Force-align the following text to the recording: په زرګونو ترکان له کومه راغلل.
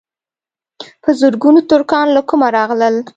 په 1.03 1.09
زرګونو 1.19 1.59
ترکان 1.71 2.07
له 2.15 2.21
کومه 2.29 2.47
راغلل. 2.57 2.95